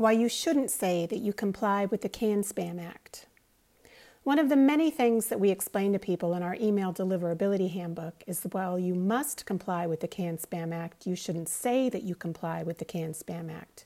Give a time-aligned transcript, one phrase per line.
[0.00, 3.26] why you shouldn't say that you comply with the CAN Spam Act.
[4.22, 8.24] One of the many things that we explain to people in our email deliverability handbook
[8.26, 12.02] is that while you must comply with the CAN Spam Act, you shouldn't say that
[12.02, 13.84] you comply with the CAN Spam Act.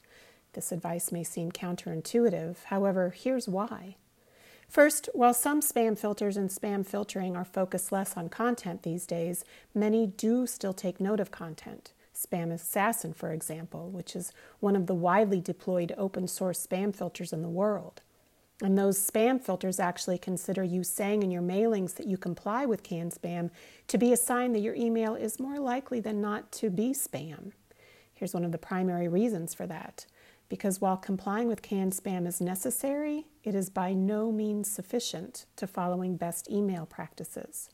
[0.52, 3.96] This advice may seem counterintuitive, however, here's why.
[4.68, 9.44] First, while some spam filters and spam filtering are focused less on content these days,
[9.74, 11.92] many do still take note of content.
[12.14, 17.42] SpamAssassin, for example, which is one of the widely deployed open source spam filters in
[17.42, 18.02] the world.
[18.62, 22.84] And those spam filters actually consider you saying in your mailings that you comply with
[22.84, 23.50] CAN spam
[23.88, 27.52] to be a sign that your email is more likely than not to be spam.
[28.14, 30.06] Here's one of the primary reasons for that.
[30.48, 35.66] Because while complying with CAN spam is necessary, it is by no means sufficient to
[35.66, 37.70] following best email practices.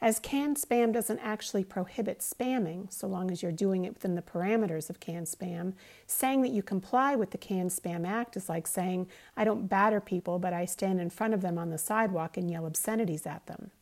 [0.00, 4.22] As CAN spam doesn't actually prohibit spamming, so long as you're doing it within the
[4.22, 5.72] parameters of CAN spam,
[6.06, 10.00] saying that you comply with the CAN spam act is like saying, I don't batter
[10.00, 13.46] people, but I stand in front of them on the sidewalk and yell obscenities at
[13.46, 13.72] them.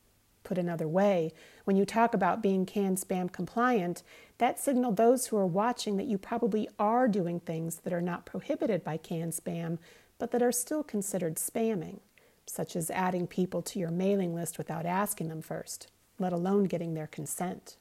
[0.42, 4.02] Put another way, when you talk about being CAN spam compliant,
[4.38, 8.24] that signal those who are watching that you probably are doing things that are not
[8.24, 9.76] prohibited by CAN spam,
[10.18, 11.98] but that are still considered spamming,
[12.46, 16.94] such as adding people to your mailing list without asking them first let alone getting
[16.94, 17.76] their consent.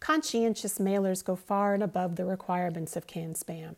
[0.00, 3.76] Conscientious mailers go far and above the requirements of CAN spam.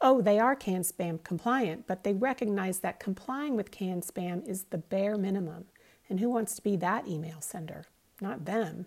[0.00, 4.64] Oh, they are CAN spam compliant, but they recognize that complying with CAN spam is
[4.64, 5.66] the bare minimum.
[6.08, 7.84] And who wants to be that email sender?
[8.20, 8.86] Not them.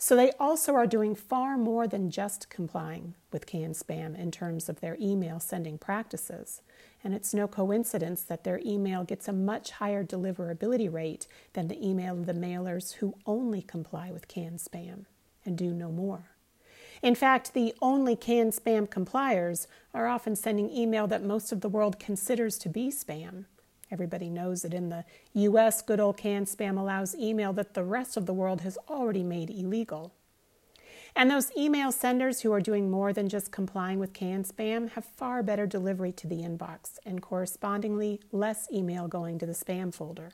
[0.00, 4.68] So they also are doing far more than just complying with CAN spam in terms
[4.68, 6.62] of their email sending practices.
[7.02, 11.84] And it's no coincidence that their email gets a much higher deliverability rate than the
[11.84, 15.06] email of the mailers who only comply with CAN spam
[15.44, 16.30] and do no more.
[17.02, 21.68] In fact, the only CAN spam compliers are often sending email that most of the
[21.68, 23.46] world considers to be spam
[23.90, 28.16] Everybody knows that in the US, good old CAN spam allows email that the rest
[28.16, 30.12] of the world has already made illegal.
[31.16, 35.04] And those email senders who are doing more than just complying with CAN spam have
[35.04, 40.30] far better delivery to the inbox and correspondingly less email going to the spam folder.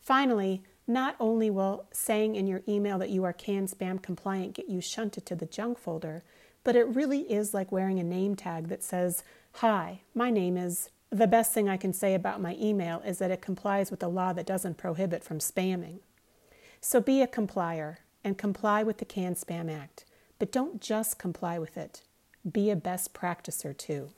[0.00, 4.68] Finally, not only will saying in your email that you are CAN spam compliant get
[4.68, 6.22] you shunted to the junk folder,
[6.62, 9.24] but it really is like wearing a name tag that says,
[9.54, 13.30] Hi, my name is the best thing I can say about my email is that
[13.30, 16.00] it complies with a law that doesn't prohibit from spamming.
[16.80, 20.04] So be a complier and comply with the CAN Spam Act,
[20.38, 22.02] but don't just comply with it.
[22.50, 24.10] Be a best practicer too.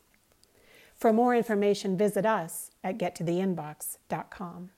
[0.94, 4.70] For more information, visit us at gettotheinbox.com.